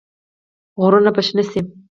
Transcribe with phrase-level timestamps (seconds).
[0.81, 1.59] غرونه به شنه شي.